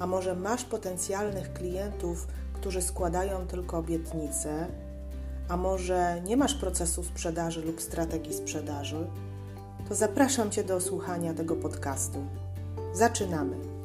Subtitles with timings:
[0.00, 4.66] a może masz potencjalnych klientów, którzy składają tylko obietnice,
[5.48, 9.06] a może nie masz procesu sprzedaży lub strategii sprzedaży,
[9.88, 12.18] to zapraszam Cię do słuchania tego podcastu.
[12.92, 13.79] Zaczynamy!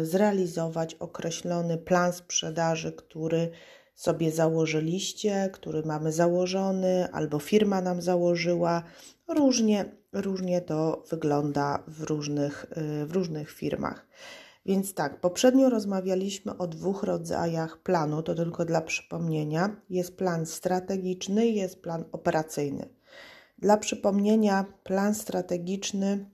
[0.06, 3.52] zrealizować określony plan sprzedaży, który
[3.96, 8.84] sobie założyliście, który mamy założony, albo firma nam założyła.
[9.28, 14.08] Różnie, różnie to wygląda w różnych, e, w różnych firmach.
[14.66, 19.76] Więc tak, poprzednio rozmawialiśmy o dwóch rodzajach planu, to tylko dla przypomnienia.
[19.90, 22.99] Jest plan strategiczny, jest plan operacyjny.
[23.62, 26.30] Dla przypomnienia, plan strategiczny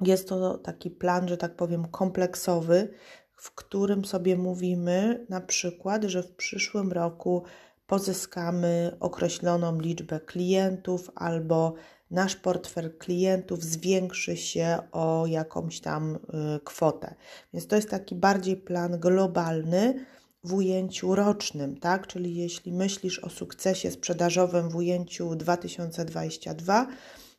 [0.00, 2.88] jest to taki plan, że tak powiem, kompleksowy,
[3.36, 7.42] w którym sobie mówimy na przykład, że w przyszłym roku
[7.86, 11.74] pozyskamy określoną liczbę klientów albo
[12.10, 16.18] nasz portfel klientów zwiększy się o jakąś tam y,
[16.64, 17.14] kwotę.
[17.52, 20.06] Więc to jest taki bardziej plan globalny,
[20.44, 22.06] w ujęciu rocznym, tak?
[22.06, 26.86] Czyli jeśli myślisz o sukcesie sprzedażowym w ujęciu 2022,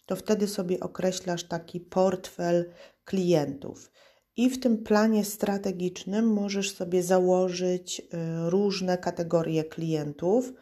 [0.06, 2.72] to wtedy sobie określasz taki portfel
[3.06, 3.92] klientów.
[4.38, 8.06] I w tym planie strategicznym możesz sobie założyć y,
[8.50, 10.54] różne kategorie klientów.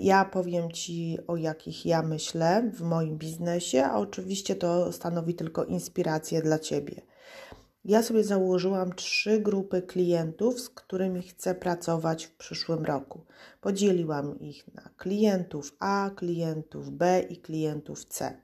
[0.00, 5.64] Ja powiem Ci, o jakich ja myślę w moim biznesie, a oczywiście to stanowi tylko
[5.64, 7.02] inspirację dla Ciebie.
[7.88, 13.24] Ja sobie założyłam trzy grupy klientów, z którymi chcę pracować w przyszłym roku.
[13.60, 18.40] Podzieliłam ich na klientów A, klientów B i klientów C.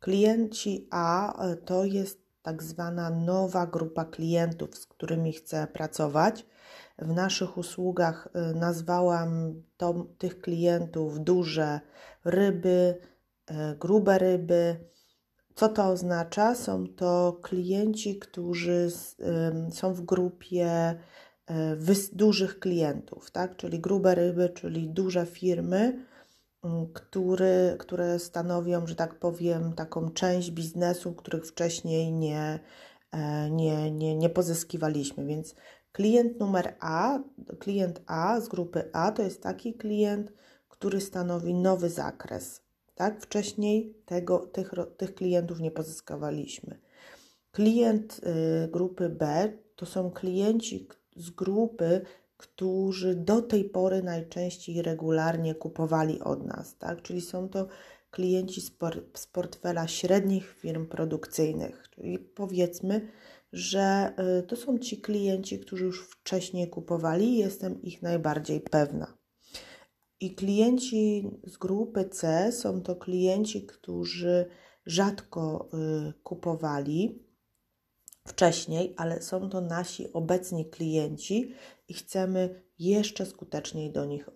[0.00, 6.46] Klienci A e, to jest tak zwana nowa grupa klientów, z którymi chcę pracować.
[6.98, 11.80] W naszych usługach e, nazwałam to, tych klientów duże
[12.24, 13.00] ryby,
[13.46, 14.88] e, grube ryby
[15.58, 16.54] co to oznacza?
[16.54, 18.88] Są to klienci, którzy
[19.72, 20.68] są w grupie
[21.46, 21.76] e,
[22.12, 23.56] dużych klientów, tak?
[23.56, 26.06] czyli grube ryby, czyli duże firmy,
[26.94, 32.60] który, które stanowią, że tak powiem, taką część biznesu, których wcześniej nie,
[33.12, 35.26] e, nie, nie, nie pozyskiwaliśmy.
[35.26, 35.54] Więc
[35.92, 37.18] klient numer A,
[37.58, 40.32] klient A z grupy A to jest taki klient,
[40.68, 42.67] który stanowi nowy zakres
[42.98, 43.22] tak?
[43.22, 46.78] Wcześniej tego, tych, tych klientów nie pozyskawaliśmy.
[47.52, 48.20] Klient
[48.64, 52.00] y, grupy B to są klienci z grupy,
[52.36, 57.02] którzy do tej pory najczęściej regularnie kupowali od nas, tak?
[57.02, 57.68] Czyli są to
[58.10, 63.08] klienci z, por z portfela średnich firm produkcyjnych, czyli powiedzmy,
[63.52, 69.18] że y, to są ci klienci, którzy już wcześniej kupowali, jestem ich najbardziej pewna.
[70.20, 74.46] I klienci z grupy C są to klienci, którzy
[74.86, 75.68] rzadko
[76.08, 77.28] y, kupowali
[78.28, 81.54] wcześniej, ale są to nasi obecni klienci
[81.88, 84.30] i chcemy jeszcze skuteczniej do nich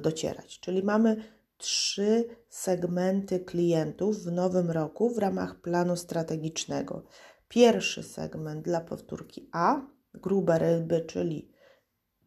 [0.00, 0.60] docierać.
[0.60, 1.24] Czyli mamy
[1.56, 7.02] trzy segmenty klientów w nowym roku w ramach planu strategicznego.
[7.48, 11.48] Pierwszy segment dla powtórki A, grube ryby, czyli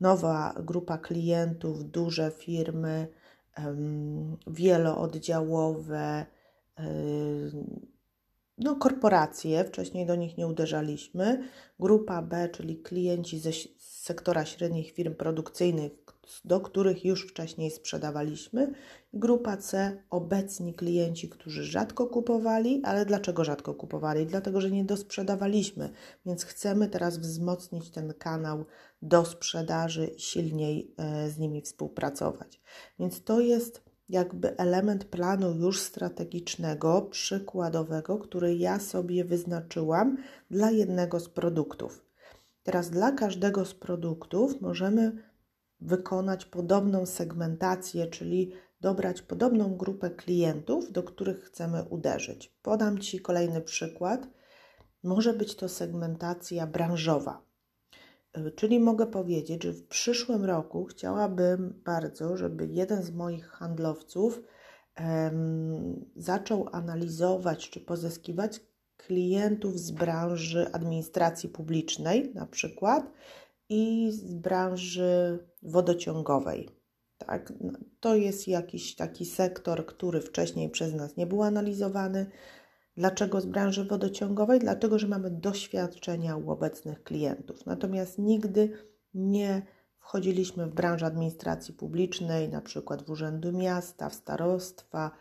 [0.01, 3.07] nowa grupa klientów, duże firmy,
[4.47, 6.25] wielooddziałowe,
[8.57, 11.49] no, korporacje, wcześniej do nich nie uderzaliśmy,
[11.79, 15.91] grupa B, czyli klienci ze sektora średnich firm produkcyjnych,
[16.45, 18.73] do których już wcześniej sprzedawaliśmy,
[19.13, 24.25] grupa C, obecni klienci, którzy rzadko kupowali, ale dlaczego rzadko kupowali?
[24.25, 25.89] Dlatego, że nie dosprzedawaliśmy,
[26.25, 28.65] więc chcemy teraz wzmocnić ten kanał
[29.01, 32.61] do sprzedaży silniej e, z nimi współpracować.
[32.99, 40.17] Więc to jest jakby element planu już strategicznego, przykładowego, który ja sobie wyznaczyłam
[40.51, 42.05] dla jednego z produktów.
[42.63, 45.28] Teraz dla każdego z produktów możemy
[45.81, 52.53] wykonać podobną segmentację, czyli dobrać podobną grupę klientów, do których chcemy uderzyć.
[52.61, 54.27] Podam Ci kolejny przykład.
[55.03, 57.41] Może być to segmentacja branżowa.
[58.33, 64.41] E, czyli mogę powiedzieć, że w przyszłym roku chciałabym bardzo, żeby jeden z moich handlowców
[64.99, 68.61] um, zaczął analizować czy pozyskiwać
[68.97, 73.11] klientów z branży administracji publicznej, na przykład,
[73.69, 76.69] i z branży wodociągowej.
[77.17, 77.53] Tak?
[77.61, 82.25] No, to jest jakiś taki sektor, który wcześniej przez nas nie był analizowany.
[82.97, 84.59] Dlaczego z branży wodociągowej?
[84.59, 87.65] Dlatego, że mamy doświadczenia u obecnych klientów.
[87.65, 88.71] Natomiast nigdy
[89.13, 89.61] nie
[89.99, 95.11] wchodziliśmy w branżę administracji publicznej, na przykład w urzędu miasta, w starostwa,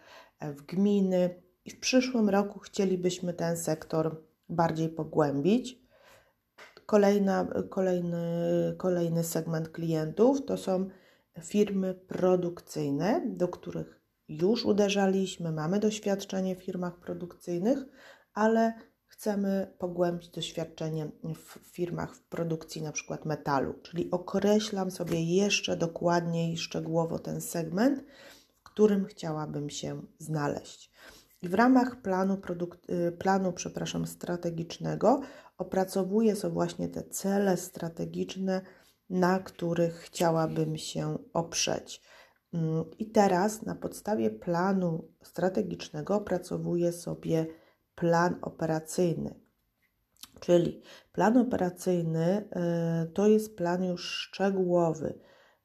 [0.40, 1.42] w gminy.
[1.64, 5.87] I w przyszłym roku chcielibyśmy ten sektor bardziej pogłębić.
[6.88, 8.18] Kolejna, kolejny,
[8.76, 10.88] kolejny segment klientów to są
[11.40, 17.78] firmy produkcyjne, do których już uderzaliśmy, mamy doświadczenie w firmach produkcyjnych,
[18.34, 18.72] ale
[19.06, 26.56] chcemy pogłębić doświadczenie w firmach w produkcji na przykład metalu, czyli określam sobie jeszcze dokładniej,
[26.56, 28.04] szczegółowo ten segment,
[28.58, 30.87] w którym chciałabym się znaleźć.
[31.42, 35.20] I w ramach planu, produkt, y, planu przepraszam, strategicznego
[35.58, 38.60] opracowuję sobie właśnie te cele strategiczne,
[39.10, 42.02] na których chciałabym się oprzeć.
[42.54, 47.46] Mm, I teraz na podstawie planu strategicznego opracowuję sobie
[47.94, 49.34] plan operacyjny.
[50.40, 50.82] Czyli
[51.12, 52.48] plan operacyjny
[53.04, 55.18] y, to jest plan już szczegółowy,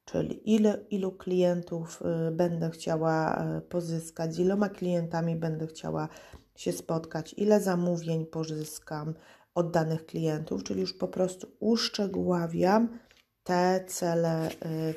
[0.04, 6.08] czyli ile, ilu klientów y, będę chciała y, pozyskać, z iloma klientami będę chciała
[6.56, 9.14] się spotkać, ile zamówień pozyskam
[9.54, 12.98] od danych klientów, czyli już po prostu uszczegóławiam
[13.44, 14.48] te cele,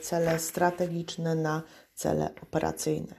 [0.02, 1.64] cele strategiczne na
[1.94, 3.16] cele operacyjne.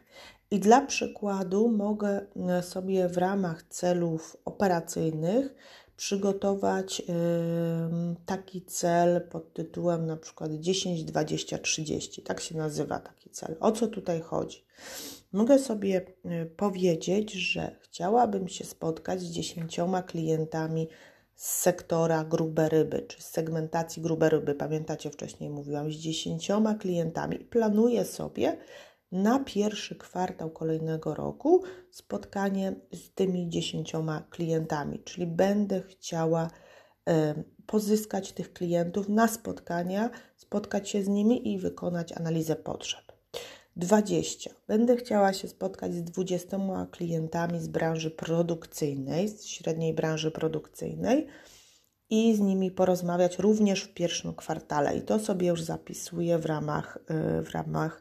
[0.50, 2.26] I dla przykładu mogę
[2.62, 5.55] sobie w ramach celów operacyjnych
[5.99, 7.03] przygotować
[8.27, 12.23] taki cel pod tytułem na przykład 10, 20, 30.
[12.23, 13.56] Tak się nazywa taki cel.
[13.61, 14.65] O co tutaj chodzi?
[15.33, 20.89] Mogę sobie e, powiedzieć, że chciałabym się spotkać z 10 klientami
[21.35, 24.55] z sektora grube ryby, czy z segmentacji grube ryby.
[24.55, 26.49] Pamiętacie, wcześniej mówiłam, z 10
[26.79, 27.39] klientami.
[27.39, 28.56] Planuję sobie
[29.12, 36.50] na pierwszy kwartał kolejnego roku spotkanie z tymi dziesięcioma klientami, czyli będę chciała
[37.66, 43.12] pozyskać tych klientów na spotkania, spotkać się z nimi i wykonać analizę potrzeb.
[43.76, 44.50] 20.
[44.66, 51.27] Będę chciała się spotkać z 20 klientami z branży produkcyjnej, z średniej branży produkcyjnej
[52.10, 54.96] i z nimi porozmawiać również w pierwszym kwartale.
[54.96, 56.98] I to sobie już zapisuję w ramach,
[57.38, 58.00] y, w ramach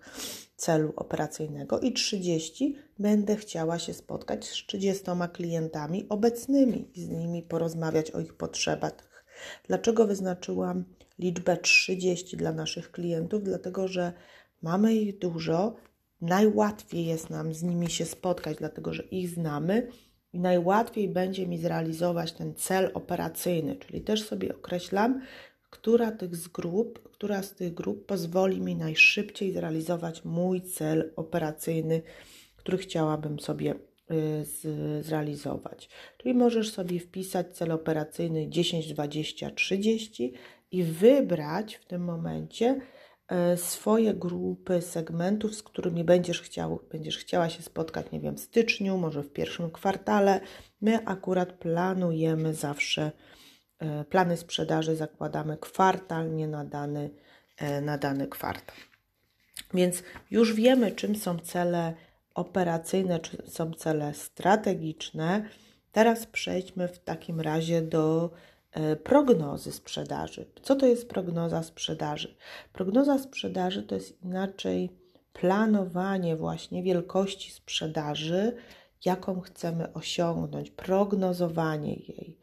[0.57, 7.43] celu operacyjnego i 30 będę chciała się spotkać z 30 klientami obecnymi i z nimi
[7.43, 9.23] porozmawiać o ich potrzebach.
[9.67, 10.83] Dlaczego wyznaczyłam
[11.19, 13.43] liczbę 30 dla naszych klientów?
[13.43, 14.13] Dlatego, że
[14.61, 15.75] mamy ich dużo,
[16.21, 19.87] najłatwiej jest nam z nimi się spotkać, dlatego że ich znamy
[20.33, 25.21] i najłatwiej będzie mi zrealizować ten cel operacyjny, czyli też sobie określam,
[25.69, 32.01] która, tych z grup, która z tych grup pozwoli mi najszybciej zrealizować mój cel operacyjny,
[32.55, 33.75] który chciałabym sobie
[34.11, 35.89] y, zrealizować.
[36.17, 40.33] Czyli możesz sobie wpisać cel operacyjny 10, 20, 30
[40.71, 42.81] i wybrać w tym momencie
[43.53, 48.39] y, swoje grupy segmentów, z którymi będziesz, chciał, będziesz chciała się spotkać, nie wiem, w
[48.39, 50.39] styczniu, może w pierwszym kwartale.
[50.81, 53.11] My akurat planujemy zawsze
[54.09, 57.09] plany sprzedaży zakładamy kwartalnie na dany,
[57.57, 58.75] e, na dany kwartał.
[59.73, 61.93] Więc już wiemy, czym są cele
[62.33, 65.49] operacyjne, czy są cele strategiczne.
[65.91, 68.29] Teraz przejdźmy w takim razie do
[68.71, 70.45] e, prognozy sprzedaży.
[70.61, 72.35] Co to jest prognoza sprzedaży?
[72.73, 74.89] Prognoza sprzedaży to jest inaczej
[75.33, 78.57] planowanie właśnie wielkości sprzedaży
[79.05, 82.37] jaką chcemy osiągnąć, prognozowanie jej.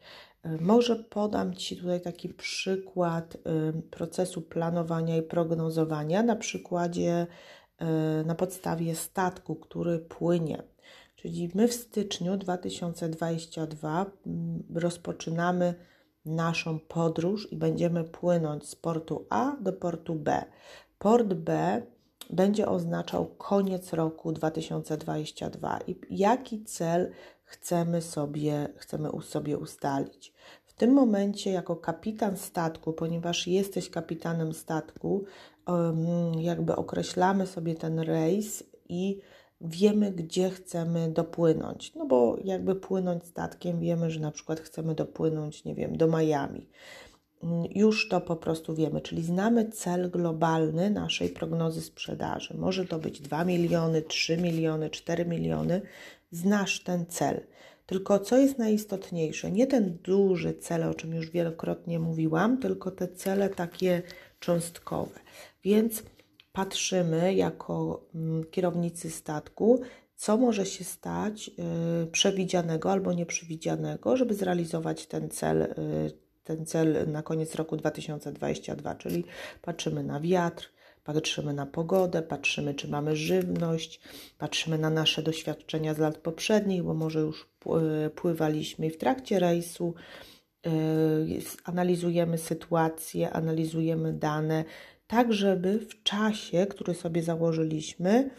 [0.59, 3.37] Może podam Ci tutaj taki przykład
[3.91, 7.27] procesu planowania i prognozowania na przykładzie,
[8.25, 10.63] na podstawie statku, który płynie.
[11.15, 14.05] Czyli my w styczniu 2022
[14.75, 15.73] rozpoczynamy
[16.25, 20.45] naszą podróż i będziemy płynąć z portu A do portu B.
[20.97, 21.81] Port B
[22.29, 27.11] będzie oznaczał koniec roku 2022 i jaki cel
[27.43, 30.34] chcemy sobie, chcemy sobie ustalić.
[30.77, 35.25] Tym momencie, jako kapitan statku, ponieważ jesteś kapitanem statku,
[36.39, 39.19] jakby określamy sobie ten rejs i
[39.61, 41.95] wiemy, gdzie chcemy dopłynąć.
[41.95, 46.69] No bo jakby płynąć statkiem, wiemy, że na przykład chcemy dopłynąć, nie wiem, do Miami.
[47.75, 52.57] Już to po prostu wiemy, czyli znamy cel globalny naszej prognozy sprzedaży.
[52.57, 55.81] Może to być 2 miliony, 3 miliony, 4 miliony.
[56.31, 57.41] Znasz ten cel.
[57.85, 59.51] Tylko co jest najistotniejsze?
[59.51, 64.01] Nie ten duży cel, o czym już wielokrotnie mówiłam, tylko te cele takie
[64.39, 65.19] cząstkowe.
[65.63, 66.03] Więc
[66.53, 69.81] patrzymy jako mm, kierownicy statku,
[70.15, 71.51] co może się stać
[72.03, 75.71] y, przewidzianego albo nieprzewidzianego, żeby zrealizować ten cel, y,
[76.43, 79.23] ten cel na koniec roku 2022, czyli
[79.61, 80.74] patrzymy na wiatr,
[81.05, 83.99] patrzymy na pogodę, patrzymy, czy mamy żywność,
[84.37, 87.49] patrzymy na nasze doświadczenia z lat poprzednich, bo może już
[88.15, 89.93] pływaliśmy i w trakcie rejsu.
[90.67, 90.71] Y,
[91.63, 94.63] analizujemy sytuację, analizujemy dane,
[95.07, 98.29] tak żeby w czasie, który sobie założyliśmy,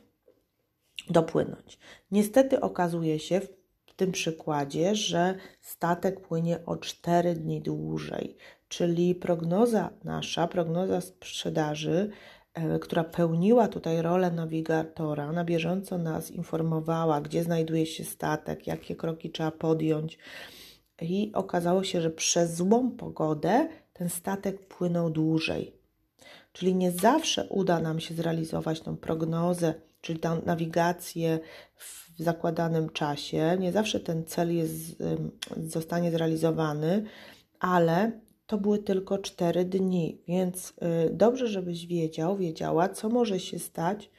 [1.10, 1.78] dopłynąć.
[2.10, 3.40] Niestety okazuje się
[3.86, 8.36] w tym przykładzie, że statek płynie o 4 dni dłużej,
[8.68, 12.35] czyli prognoza nasza, prognoza sprzedaży, e,
[12.80, 19.30] która pełniła tutaj rolę nawigatora, na bieżąco nas informowała, gdzie znajduje się statek, jakie kroki
[19.30, 20.18] trzeba podjąć.
[21.02, 25.72] I okazało się, że przez złą pogodę ten statek płynął dłużej.
[26.52, 31.38] Czyli nie zawsze uda nam się zrealizować tą prognozę, czyli tą nawigację
[31.76, 33.56] w zakładanym czasie.
[33.60, 35.02] Nie zawsze ten cel jest,
[35.66, 37.04] zostanie zrealizowany,
[37.60, 40.70] ale to były tylko 4 dni, więc
[41.06, 44.10] y, dobrze, żebyś wiedział, wiedziała, co może się stać,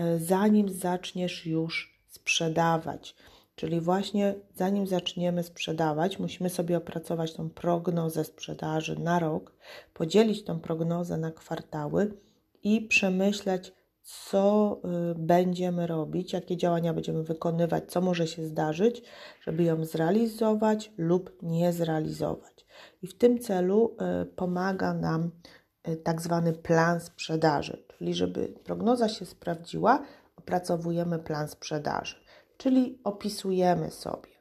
[0.00, 3.14] y, zanim zaczniesz już sprzedawać.
[3.56, 9.52] Czyli właśnie zanim zaczniemy sprzedawać, musimy sobie opracować tą prognozę sprzedaży na rok,
[9.94, 12.14] podzielić tą prognozę na kwartały
[12.62, 14.80] i przemyśleć, co
[15.12, 19.02] y, będziemy robić, jakie działania będziemy wykonywać, co może się zdarzyć,
[19.40, 22.53] żeby ją zrealizować lub nie zrealizować.
[23.04, 25.30] I w tym celu y, pomaga nam
[25.88, 30.02] y, tak zwany plan sprzedaży, czyli żeby prognoza się sprawdziła,
[30.36, 32.16] opracowujemy plan sprzedaży.
[32.56, 34.33] Czyli opisujemy sobie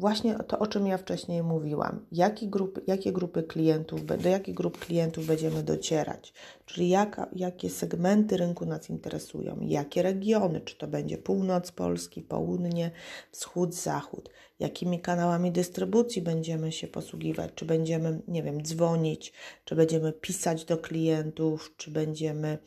[0.00, 4.78] właśnie to, o czym ja wcześniej mówiłam, jakie grupy, jakie grupy klientów, do jakich grup
[4.78, 6.32] klientów będziemy docierać,
[6.66, 12.90] czyli jaka, jakie segmenty rynku nas interesują, jakie regiony, czy to będzie północ Polski, południe,
[13.30, 14.30] wschód, zachód,
[14.60, 19.32] jakimi kanałami dystrybucji będziemy się posługiwać, czy będziemy, nie wiem, dzwonić,
[19.64, 22.58] czy będziemy pisać do klientów, czy będziemy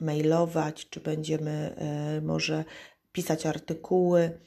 [0.00, 2.64] mailować, czy będziemy e, może
[3.12, 4.38] pisać artykuły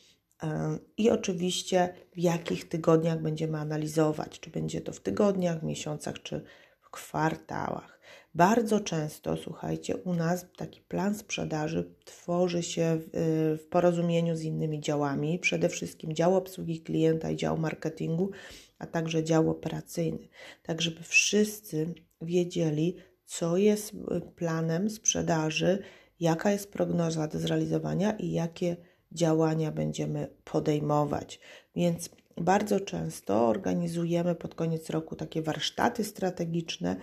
[0.97, 6.43] i oczywiście w jakich tygodniach będziemy analizować, czy będzie to w tygodniach, miesiącach, czy
[6.81, 7.99] w kwartałach.
[8.35, 14.79] Bardzo często, słuchajcie, u nas taki plan sprzedaży tworzy się w, w porozumieniu z innymi
[14.79, 18.31] działami, przede wszystkim dział obsługi klienta i dział marketingu,
[18.79, 20.27] a także dział operacyjny,
[20.63, 23.91] tak żeby wszyscy wiedzieli, co jest
[24.35, 25.79] planem sprzedaży,
[26.19, 28.77] jaka jest prognoza do zrealizowania i jakie
[29.13, 31.39] działania będziemy podejmować.
[31.75, 36.95] Więc bardzo często organizujemy pod koniec roku takie warsztaty strategiczne,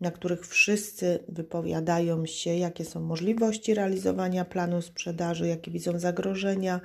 [0.00, 6.80] na których wszyscy wypowiadają się, jakie są możliwości realizowania planu sprzedaży, jakie widzą zagrożenia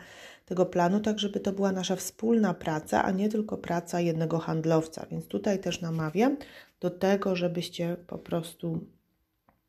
[0.45, 5.05] tego planu, tak żeby to była nasza wspólna praca, a nie tylko praca jednego handlowca.
[5.11, 6.37] Więc tutaj też namawiam
[6.79, 8.79] do tego, żebyście po prostu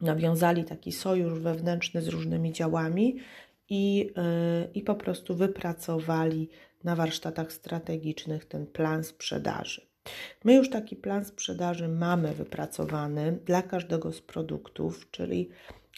[0.01, 3.17] nawiązali taki sojusz wewnętrzny z różnymi działami
[3.69, 6.49] i, yy, i po prostu wypracowali
[6.85, 9.89] na warsztatach strategicznych ten plan sprzedaży.
[10.45, 15.49] My już taki plan sprzedaży mamy wypracowany dla każdego z produktów, czyli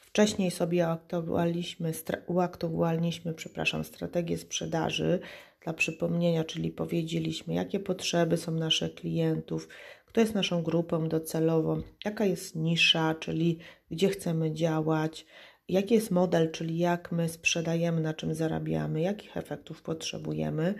[0.03, 1.93] wcześniej sobie uaktowaliśmy,
[2.27, 5.21] uaktowaliśmy przepraszam, strategię sprzedaży
[5.65, 9.69] dla przypomnienia, czyli powiedzieliśmy, jakie potrzeby są naszych klientów,
[10.07, 13.59] kto jest naszą grupą docelową, jaka jest nisza, czyli
[13.91, 15.27] gdzie chcemy działać,
[15.73, 20.75] jaki jest model, czyli jak my sprzedajemy, na czym zarabiamy, jakich efektów potrzebujemy,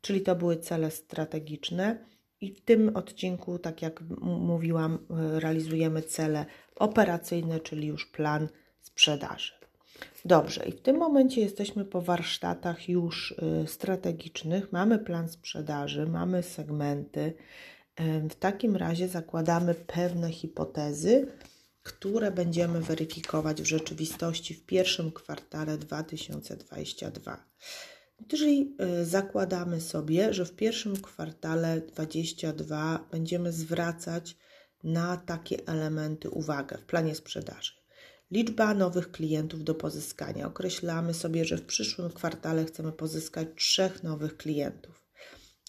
[0.00, 1.98] czyli to były cele strategiczne.
[2.40, 4.98] I w tym odcinku, tak jak mówiłam,
[5.38, 8.48] realizujemy cele operacyjne, czyli już plan
[8.80, 9.52] sprzedaży.
[10.24, 13.30] Dobrze, i w tym momencie jesteśmy po warsztatach już
[13.64, 17.34] y, strategicznych, mamy plan sprzedaży, mamy segmenty.
[18.30, 21.26] W takim razie zakładamy pewne hipotezy,
[21.82, 27.46] które będziemy weryfikować w rzeczywistości w pierwszym kwartale 2022.
[28.28, 34.36] Czyli y, zakładamy sobie, że w pierwszym kwartale 2022 będziemy zwracać
[34.84, 37.72] na takie elementy uwagę w planie sprzedaży.
[38.30, 40.46] Liczba nowych klientów do pozyskania.
[40.46, 45.09] Określamy sobie, że w przyszłym kwartale chcemy pozyskać trzech nowych klientów.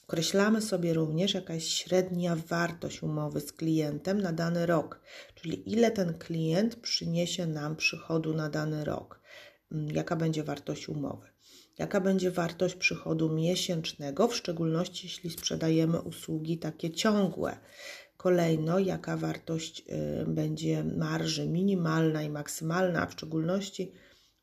[0.08, 5.02] Określamy sobie również jakaś średnia wartość umowy z klientem na dany rok,
[5.36, 9.22] czyli ile ten klient przyniesie nam przychodu na dany rok,
[9.72, 11.28] mm, jaka będzie wartość umowy,
[11.78, 17.58] jaka będzie wartość przychodu miesięcznego, w szczególności jeśli sprzedajemy usługi takie ciągłe.
[18.18, 23.92] Kolejno, jaka wartość y, będzie marży minimalna i maksymalna, w szczególności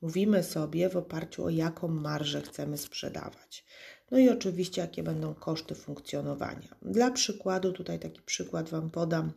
[0.01, 3.65] mówimy sobie w oparciu o jaką marżę chcemy sprzedawać.
[4.11, 6.77] No i oczywiście, jakie będą koszty funkcjonowania.
[6.83, 9.33] Dla przykładu, tutaj taki przykład Wam podam.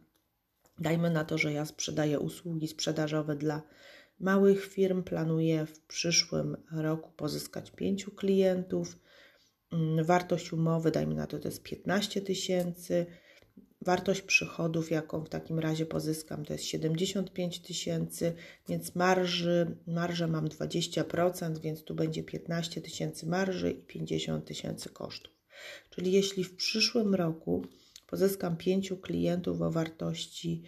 [0.80, 3.62] Dajmy na to, że ja sprzedaję usługi sprzedażowe dla
[4.20, 5.04] małych firm.
[5.04, 9.00] Planuję w przyszłym roku pozyskać pięciu klientów.
[9.72, 13.06] Mm, wartość umowy, dajmy na to, to jest 15 tysięcy.
[13.82, 18.34] Wartość przychodów, jaką w takim razie pozyskam, to jest 75 tysięcy,
[18.70, 25.34] więc marży, marżę mam 20%, więc tu będzie 15 tysięcy marży i 50 tysięcy kosztów.
[25.90, 27.66] Czyli jeśli w przyszłym roku
[28.08, 30.64] pozyskam 5 klientów o wartości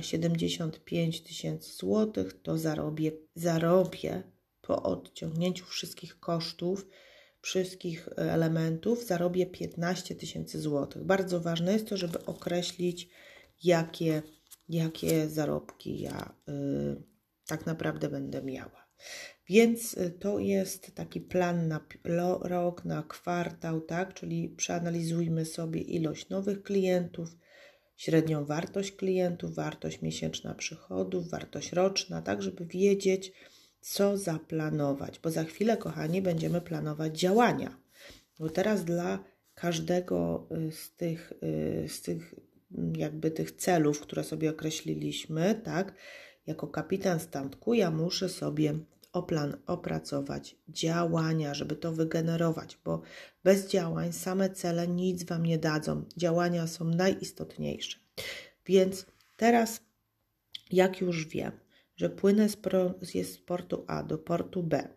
[0.00, 4.22] 75 tysięcy złotych, to zarobię, zarobię
[4.60, 6.86] po odciągnięciu wszystkich kosztów
[7.40, 11.04] wszystkich elementów zarobię 15 tysięcy złotych.
[11.04, 13.08] Bardzo ważne jest to, żeby określić,
[13.64, 14.22] jakie,
[14.68, 17.02] jakie zarobki ja y,
[17.46, 18.88] tak naprawdę będę miała.
[19.48, 21.80] Więc y, to jest taki plan na
[22.42, 24.14] rok, na kwartał, tak?
[24.14, 27.36] Czyli przeanalizujmy sobie ilość nowych klientów,
[27.96, 33.32] średnią wartość klientów, wartość miesięczna przychodów, wartość roczna, tak, żeby wiedzieć,
[33.80, 37.76] co zaplanować, bo za chwilę, kochani, będziemy planować działania.
[38.38, 42.34] Bo teraz dla każdego y, z tych, y, z tych
[42.78, 45.94] mm, jakby tych celów, które sobie określiliśmy, tak,
[46.46, 48.74] jako kapitan statku, ja muszę sobie
[49.12, 53.02] o plan opracować działania, żeby to wygenerować, bo
[53.44, 56.04] bez działań same cele nic Wam nie dadzą.
[56.16, 57.98] Działania są najistotniejsze.
[58.66, 59.80] Więc teraz,
[60.70, 61.52] jak już wiem,
[61.98, 64.88] że płynę z, pro, z portu A do portu B.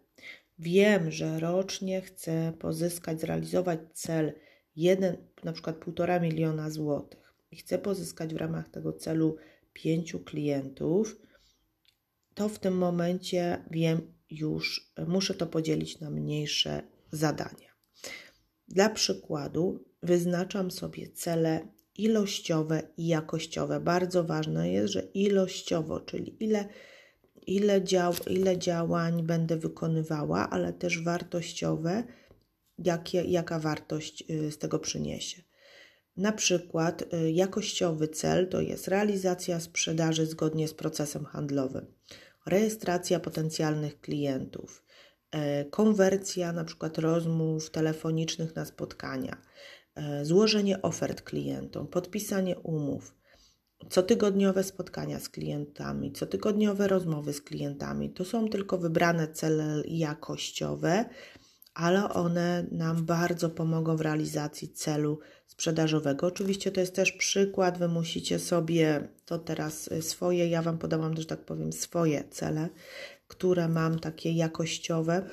[0.60, 4.34] Wiem, że rocznie chcę pozyskać, zrealizować cel
[4.76, 9.38] 1, na przykład 1,5 miliona złotych i chcę pozyskać w ramach tego celu
[9.74, 11.18] 5 klientów,
[12.34, 17.72] to w tym momencie wiem już, muszę to podzielić na mniejsze zadania.
[18.68, 23.80] Dla przykładu wyznaczam sobie cele ilościowe i jakościowe.
[23.80, 26.70] Bardzo ważne jest, że ilościowo, czyli ile
[27.48, 32.04] ile, dział, ile działań będę wykonywała, ale też wartościowe,
[32.78, 35.42] jakie, jaka wartość y, z tego przyniesie.
[36.18, 41.86] Na przykład y, jakościowy cel to jest realizacja sprzedaży zgodnie z procesem handlowym,
[42.46, 44.84] rejestracja potencjalnych klientów,
[45.36, 49.38] y, konwersja na przykład rozmów telefonicznych na spotkania,
[50.24, 53.16] złożenie ofert klientom, podpisanie umów,
[53.90, 58.10] cotygodniowe spotkania z klientami, cotygodniowe rozmowy z klientami.
[58.10, 61.06] To są tylko wybrane cele jakościowe,
[61.74, 66.28] ale one nam bardzo pomogą w realizacji celu sprzedażowego.
[66.28, 71.26] Oczywiście to jest też przykład, wy musicie sobie to teraz swoje, ja Wam podałam, że
[71.26, 72.70] tak powiem, swoje cele,
[73.28, 75.30] które mam takie jakościowe.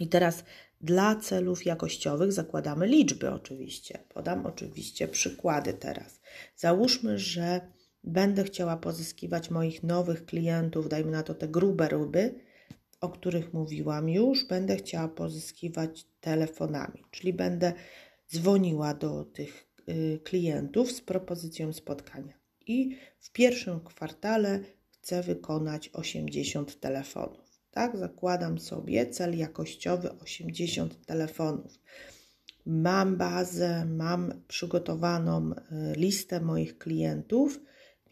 [0.00, 0.44] I teraz
[0.80, 3.98] dla celów jakościowych zakładamy liczby oczywiście.
[4.08, 6.20] Podam oczywiście przykłady teraz.
[6.56, 7.60] Załóżmy, że
[8.04, 12.34] będę chciała pozyskiwać moich nowych klientów, dajmy na to te grube ryby,
[13.00, 17.72] o których mówiłam już, będę chciała pozyskiwać telefonami, czyli będę
[18.32, 22.34] dzwoniła do tych y, klientów z propozycją spotkania.
[22.66, 27.60] I w pierwszym kwartale chcę wykonać 80 telefonów.
[27.70, 31.78] Tak, zakładam sobie cel jakościowy 80 telefonów.
[32.66, 37.60] Mam bazę, mam przygotowaną e, listę moich klientów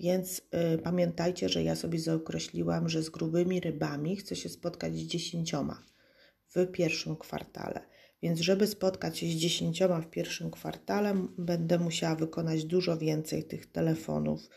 [0.00, 0.42] Więc
[0.74, 5.82] y, pamiętajcie, że ja sobie zaokreśliłam, że z grubymi rybami chcę się spotkać z dziesięcioma
[6.48, 7.80] w pierwszym kwartale.
[8.22, 13.66] Więc żeby spotkać się z dziesięcioma w pierwszym kwartale, będę musiała wykonać dużo więcej tych
[13.66, 14.48] telefonów,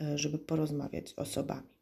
[0.00, 1.75] y, żeby porozmawiać z osobami.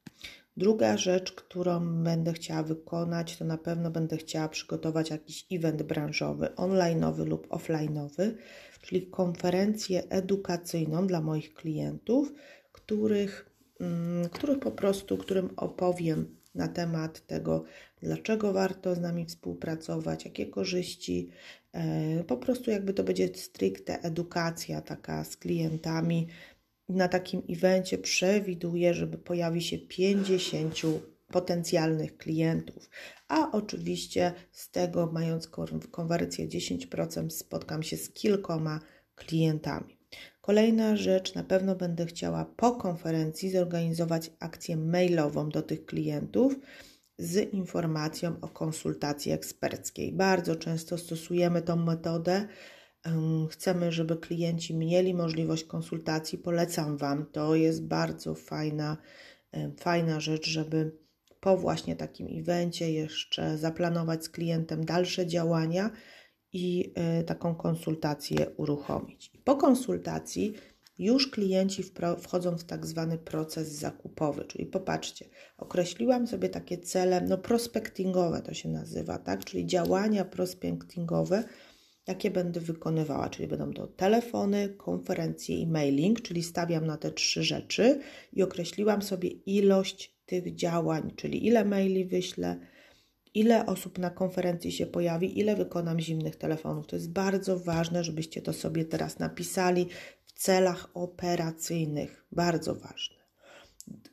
[0.56, 6.46] Druga rzecz, którą będę chciała wykonać, to na pewno będę chciała przygotować jakiś event branżowy,
[6.46, 8.32] online'owy lub offline'owy,
[8.82, 12.32] czyli konferencję edukacyjną dla moich klientów,
[12.72, 17.64] których, mm, których po prostu, którym opowiem na temat tego,
[18.02, 21.28] dlaczego warto z nami współpracować, jakie korzyści.
[21.72, 26.28] E, po prostu jakby to będzie stricte edukacja taka z klientami.
[26.88, 30.74] Na takim evencie przewiduję, żeby pojawi się 50
[31.28, 32.90] potencjalnych klientów,
[33.28, 35.48] a oczywiście z tego, mając
[35.90, 38.80] konwersję 10%, spotkam się z kilkoma
[39.14, 39.98] klientami.
[40.40, 46.56] Kolejna rzecz, na pewno będę chciała po konferencji zorganizować akcję mailową do tych klientów
[47.18, 50.12] z informacją o konsultacji eksperckiej.
[50.12, 52.48] Bardzo często stosujemy tą metodę.
[53.50, 56.38] Chcemy, żeby klienci mieli możliwość konsultacji.
[56.38, 57.26] Polecam Wam.
[57.32, 58.96] To jest bardzo fajna,
[59.78, 60.92] fajna rzecz, żeby
[61.40, 65.90] po właśnie takim evencie jeszcze zaplanować z klientem dalsze działania
[66.52, 69.32] i y, taką konsultację uruchomić.
[69.44, 70.54] Po konsultacji
[70.98, 71.82] już klienci
[72.18, 75.24] wchodzą w tak zwany proces zakupowy, czyli popatrzcie,
[75.58, 81.44] określiłam sobie takie cele, no prospectingowe to się nazywa, tak, czyli działania prospectingowe,
[82.06, 87.42] jakie będę wykonywała, czyli będą to telefony, konferencje i mailing, czyli stawiam na te trzy
[87.42, 88.00] rzeczy
[88.32, 92.60] i określiłam sobie ilość tych działań, czyli ile maili wyślę,
[93.34, 96.86] ile osób na konferencji się pojawi, ile wykonam zimnych telefonów.
[96.86, 99.86] To jest bardzo ważne, żebyście to sobie teraz napisali
[100.24, 102.26] w celach operacyjnych.
[102.32, 103.16] Bardzo ważne.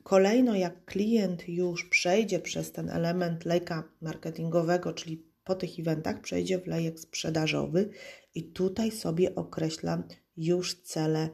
[0.02, 6.58] Kolejno, jak klient już przejdzie przez ten element lejka marketingowego, czyli po tych eventach przejdzie
[6.58, 7.90] w lejek sprzedażowy
[8.34, 10.02] i tutaj sobie określam
[10.36, 11.28] już cele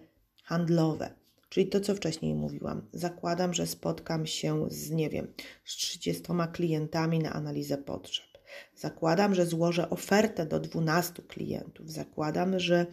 [0.44, 1.14] handlowe.
[1.48, 2.88] Czyli to, co wcześniej mówiłam.
[2.92, 5.32] Zakładam, że spotkam się z, nie wiem,
[5.64, 8.26] z 30 klientami na analizę potrzeb.
[8.76, 11.90] Zakładam, że złożę ofertę do 12 klientów.
[11.90, 12.86] Zakładam, że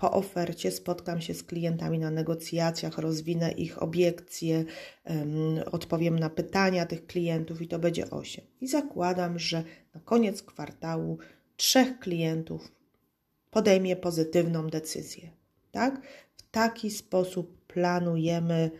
[0.00, 4.64] po ofercie spotkam się z klientami na negocjacjach, rozwinę ich obiekcje,
[5.72, 8.44] odpowiem na pytania tych klientów i to będzie 8.
[8.60, 11.18] I zakładam, że na koniec kwartału
[11.56, 12.72] trzech klientów
[13.50, 15.30] podejmie pozytywną decyzję.
[15.72, 16.02] Tak?
[16.36, 18.70] W taki sposób planujemy,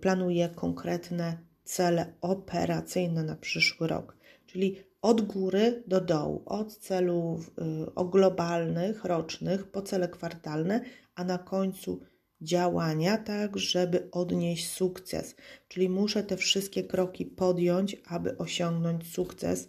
[0.00, 8.10] planuję konkretne cele operacyjne na przyszły rok, czyli od góry do dołu, od celów y,
[8.10, 10.80] globalnych, rocznych, po cele kwartalne,
[11.14, 12.00] a na końcu
[12.40, 15.36] działania, tak żeby odnieść sukces.
[15.68, 19.68] Czyli muszę te wszystkie kroki podjąć, aby osiągnąć sukces.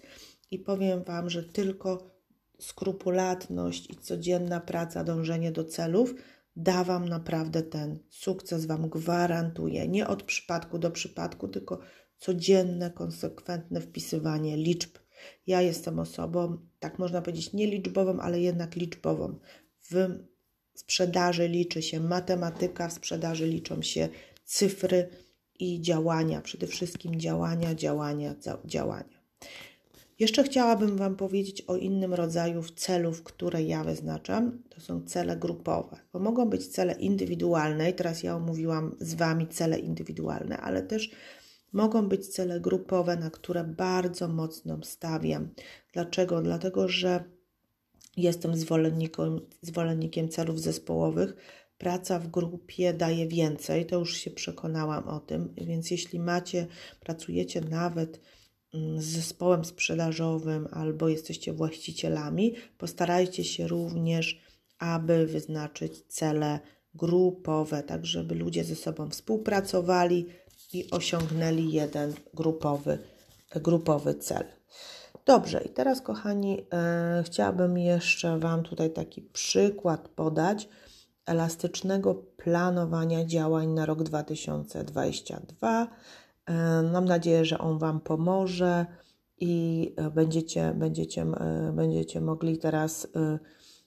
[0.51, 2.11] I powiem Wam, że tylko
[2.59, 6.13] skrupulatność i codzienna praca, dążenie do celów
[6.55, 9.87] da Wam naprawdę ten sukces, Wam gwarantuje.
[9.87, 11.79] Nie od przypadku do przypadku, tylko
[12.17, 15.00] codzienne, konsekwentne wpisywanie liczb.
[15.47, 19.39] Ja jestem osobą, tak można powiedzieć, nie liczbową, ale jednak liczbową.
[19.81, 20.07] W
[20.73, 24.09] sprzedaży liczy się matematyka, w sprzedaży liczą się
[24.45, 25.09] cyfry
[25.59, 26.41] i działania.
[26.41, 29.21] Przede wszystkim działania, działania, działania.
[30.19, 34.63] Jeszcze chciałabym Wam powiedzieć o innym rodzaju celów, które ja wyznaczam.
[34.69, 39.47] To są cele grupowe, bo mogą być cele indywidualne, i teraz ja omówiłam z Wami
[39.47, 41.11] cele indywidualne, ale też
[41.73, 45.49] mogą być cele grupowe, na które bardzo mocno stawiam.
[45.93, 46.41] Dlaczego?
[46.41, 47.23] Dlatego, że
[48.17, 51.35] jestem zwolennikiem, zwolennikiem celów zespołowych.
[51.77, 56.67] Praca w grupie daje więcej, to już się przekonałam o tym, więc jeśli macie,
[56.99, 58.19] pracujecie nawet
[58.97, 64.41] z zespołem sprzedażowym albo jesteście właścicielami, postarajcie się również,
[64.79, 66.59] aby wyznaczyć cele
[66.95, 70.25] grupowe, tak żeby ludzie ze sobą współpracowali
[70.73, 72.97] i osiągnęli jeden grupowy,
[73.55, 74.43] grupowy cel.
[75.25, 80.69] Dobrze, i teraz, kochani, e, chciałabym jeszcze Wam tutaj taki przykład podać
[81.25, 85.87] elastycznego planowania działań na rok 2022
[86.45, 88.85] E, mam nadzieję, że on Wam pomoże
[89.37, 93.07] i e, będziecie, będziecie, e, będziecie mogli teraz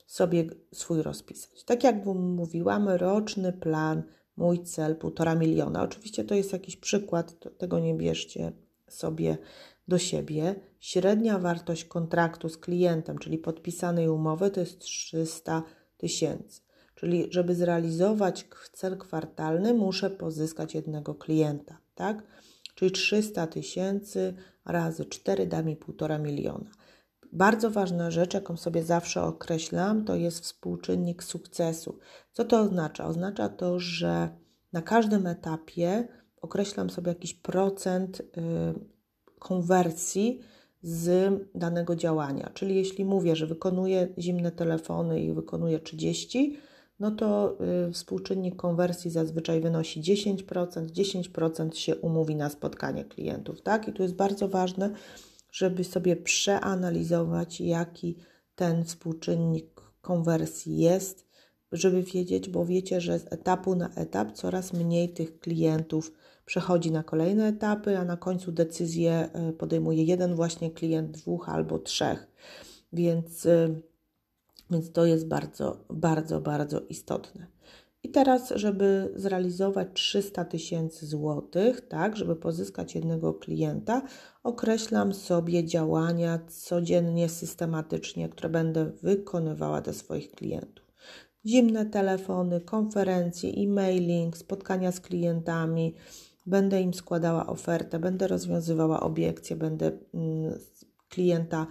[0.07, 1.65] sobie swój rozpisać.
[1.65, 4.03] Tak jak mówiłam, roczny plan,
[4.37, 5.83] mój cel półtora miliona.
[5.83, 8.53] Oczywiście to jest jakiś przykład, tego nie bierzcie
[8.89, 9.39] sobie
[9.89, 10.55] do siebie.
[10.81, 15.63] Średnia wartość kontraktu z klientem, czyli podpisanej umowy, to jest 300
[15.97, 16.61] tysięcy.
[16.95, 22.23] Czyli, żeby zrealizować cel kwartalny, muszę pozyskać jednego klienta, tak?
[22.75, 26.71] Czyli 300 tysięcy razy 4 da mi 1,5 miliona.
[27.35, 31.99] Bardzo ważna rzecz, jaką sobie zawsze określam, to jest współczynnik sukcesu.
[32.33, 33.07] Co to oznacza?
[33.07, 34.29] Oznacza to, że
[34.73, 36.09] na każdym etapie
[36.41, 38.25] określam sobie jakiś procent y,
[39.39, 40.41] konwersji
[40.83, 42.51] z danego działania.
[42.55, 46.59] Czyli jeśli mówię, że wykonuję zimne telefony i wykonuję 30,
[47.01, 53.89] no to y, współczynnik konwersji zazwyczaj wynosi 10%, 10% się umówi na spotkanie klientów, tak?
[53.89, 54.91] I tu jest bardzo ważne,
[55.55, 58.17] żeby sobie przeanalizować, jaki
[58.55, 61.27] ten współczynnik konwersji jest,
[61.73, 66.13] żeby wiedzieć, bo wiecie, że z etapu na etap coraz mniej tych klientów
[66.47, 71.79] przechodzi na kolejne etapy, a na końcu decyzję y, podejmuje jeden właśnie klient, dwóch albo
[71.79, 72.27] trzech.
[72.93, 73.83] Więc y,
[74.71, 77.47] więc to jest bardzo, bardzo, bardzo istotne.
[78.05, 84.03] I teraz, żeby zrealizować 300 tysięcy złotych, tak, żeby pozyskać jednego klienta,
[84.43, 90.85] określam sobie działania codziennie, systematycznie, które będę wykonywała dla swoich klientów.
[91.47, 95.95] Zimne telefony, konferencje, e-mailing, spotkania z klientami,
[96.47, 100.59] będę im składała ofertę, będę rozwiązywała obiekcje, będę mm,
[101.09, 101.67] klienta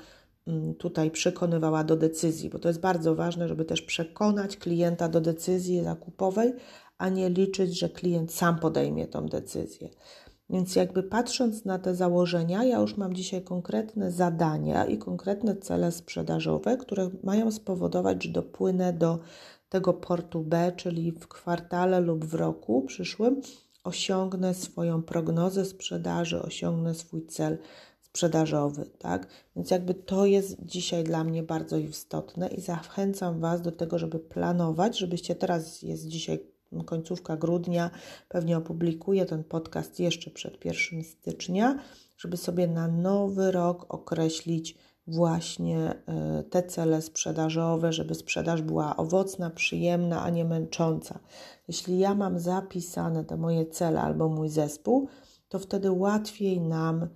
[0.78, 5.84] tutaj przekonywała do decyzji, bo to jest bardzo ważne, żeby też przekonać klienta do decyzji
[5.84, 6.54] zakupowej,
[6.98, 9.90] a nie liczyć, że klient sam podejmie tą decyzję.
[10.50, 15.92] Więc jakby patrząc na te założenia, ja już mam dzisiaj konkretne zadania i konkretne cele
[15.92, 19.20] sprzedażowe, które mają spowodować, że dopłynę do
[19.70, 23.42] tego portu B, czyli w kwartale lub w roku przyszłym
[23.84, 27.58] osiągnę swoją prognozę sprzedaży, osiągnę swój cel
[28.14, 29.28] sprzedażowy, tak?
[29.56, 34.20] Więc jakby to jest dzisiaj dla mnie bardzo istotne i zachęcam Was do tego, żeby
[34.20, 36.40] planować, żebyście teraz, jest dzisiaj
[36.86, 37.90] końcówka grudnia,
[38.30, 41.80] pewnie opublikuję ten podcast jeszcze przed 1 stycznia,
[42.18, 49.50] żeby sobie na nowy rok określić właśnie e, te cele sprzedażowe, żeby sprzedaż była owocna,
[49.50, 51.20] przyjemna, a nie męcząca.
[51.68, 55.08] Jeśli ja mam zapisane te moje cele albo mój zespół,
[55.50, 57.08] to wtedy łatwiej nam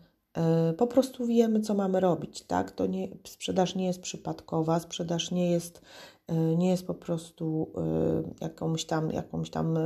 [0.78, 2.72] po prostu wiemy, co mamy robić, tak?
[2.72, 5.82] To nie, sprzedaż nie jest przypadkowa, sprzedaż nie jest,
[6.28, 9.78] e, nie jest po prostu e, jakąś tam, jakąś tam,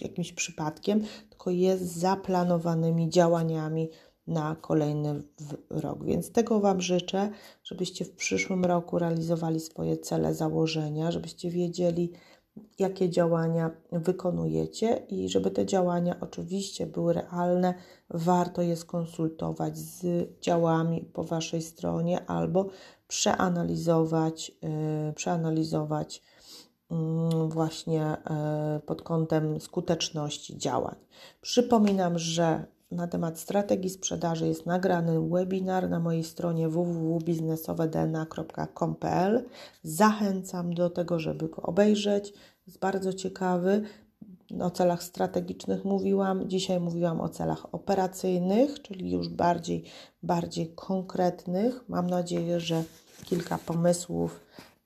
[0.00, 1.00] jakimś przypadkiem,
[1.30, 3.88] tylko jest zaplanowanymi działaniami
[4.26, 5.22] na kolejny
[5.70, 6.04] rok.
[6.04, 7.30] Więc tego Wam życzę,
[7.64, 12.12] żebyście w przyszłym roku realizowali swoje cele, założenia, żebyście wiedzieli,
[12.78, 17.74] jakie działania wykonujecie i żeby te działania oczywiście były realne,
[18.10, 22.66] warto je skonsultować z działami po Waszej stronie albo
[23.08, 24.52] przeanalizować,
[25.06, 26.22] yy, przeanalizować
[26.90, 26.96] yy,
[27.48, 28.16] właśnie
[28.74, 30.96] yy, pod kątem skuteczności działań.
[31.40, 39.44] Przypominam, że na temat strategii sprzedaży jest nagrany webinar na mojej stronie www.biznesowedna.com.pl.
[39.82, 42.32] Zachęcam do tego, żeby go obejrzeć.
[42.66, 43.82] Jest bardzo ciekawy.
[44.60, 49.84] O celach strategicznych mówiłam, dzisiaj mówiłam o celach operacyjnych, czyli już bardziej,
[50.22, 51.84] bardziej konkretnych.
[51.88, 52.84] Mam nadzieję, że
[53.24, 54.40] kilka pomysłów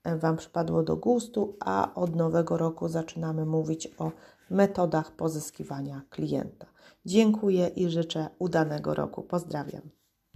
[0.04, 4.10] e, Wam przypadło do gustu, a od nowego roku zaczynamy mówić o
[4.50, 6.75] metodach pozyskiwania klienta.
[7.06, 9.22] Dziękuję i życzę udanego roku.
[9.22, 9.95] Pozdrawiam.